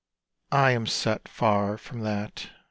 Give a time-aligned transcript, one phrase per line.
[0.55, 2.49] I am set far from that.